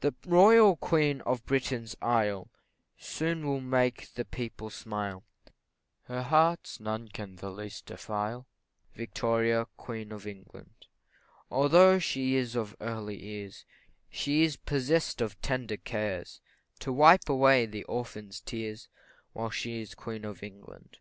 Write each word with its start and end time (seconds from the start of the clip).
The 0.00 0.12
Royal 0.26 0.74
Queen 0.74 1.20
of 1.20 1.46
Britain's 1.46 1.94
isle 2.02 2.50
Soon 2.98 3.46
will 3.46 3.60
make 3.60 4.12
the 4.14 4.24
people 4.24 4.70
smile, 4.70 5.22
Her 6.06 6.22
heart 6.22 6.78
none 6.80 7.06
can 7.06 7.36
the 7.36 7.48
least 7.48 7.86
defile, 7.86 8.48
Victoria, 8.96 9.66
Queen 9.76 10.10
of 10.10 10.26
England; 10.26 10.88
Although 11.48 12.00
she 12.00 12.34
is 12.34 12.56
of 12.56 12.74
early 12.80 13.22
years, 13.24 13.64
She 14.10 14.42
is 14.42 14.56
possess'd 14.56 15.20
of 15.22 15.40
tender 15.40 15.76
cares, 15.76 16.40
To 16.80 16.92
wipe 16.92 17.28
away 17.28 17.64
the 17.64 17.84
orphan's 17.84 18.40
tears, 18.40 18.88
While 19.32 19.50
she 19.50 19.80
is 19.80 19.94
Queen 19.94 20.24
of 20.24 20.42
England. 20.42 20.98